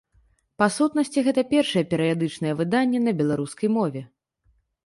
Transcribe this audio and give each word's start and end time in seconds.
Па 0.61 0.67
сутнасці 0.75 1.23
гэта 1.27 1.43
першае 1.51 1.83
перыядычнае 1.93 2.57
выданне 2.63 2.99
на 3.09 3.15
беларускай 3.21 3.69
мове. 3.79 4.01